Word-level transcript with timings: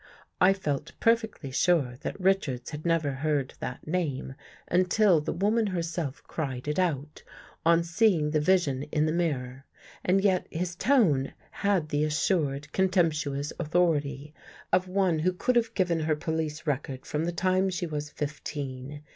I 0.41 0.51
felt 0.53 0.93
perfectly 0.99 1.51
sure 1.51 1.97
that 2.01 2.19
Richards 2.19 2.71
had 2.71 2.87
never 2.87 3.11
heard 3.11 3.53
that 3.59 3.85
name 3.85 4.33
until 4.67 5.21
the 5.21 5.31
woman 5.31 5.67
herself 5.67 6.23
cried 6.25 6.67
it 6.67 6.79
out 6.79 7.21
on 7.63 7.83
seeing 7.83 8.31
the 8.31 8.39
vision 8.39 8.81
in 8.91 9.05
the 9.05 9.11
mirror, 9.11 9.63
and 10.03 10.19
yet 10.23 10.47
his 10.49 10.75
tone 10.75 11.33
had 11.51 11.89
the 11.89 12.03
assured, 12.03 12.71
contemptuous 12.73 13.53
authority 13.59 14.33
of 14.73 14.87
one 14.87 15.19
who 15.19 15.33
could 15.33 15.55
have 15.55 15.75
given 15.75 15.99
her 15.99 16.15
police 16.15 16.65
record 16.65 17.05
from 17.05 17.25
the 17.25 17.31
time 17.31 17.69
she 17.69 17.85
was 17.85 18.09
fifteen. 18.09 19.03